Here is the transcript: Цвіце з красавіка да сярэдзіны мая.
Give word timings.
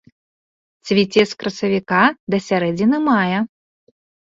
Цвіце 0.89 1.25
з 1.33 1.37
красавіка 1.43 2.01
да 2.37 2.41
сярэдзіны 2.47 3.03
мая. 3.09 3.39